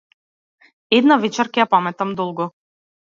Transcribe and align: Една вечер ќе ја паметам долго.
Една 0.99 1.17
вечер 1.25 1.51
ќе 1.57 1.61
ја 1.63 1.67
паметам 1.73 2.15
долго. 2.21 2.49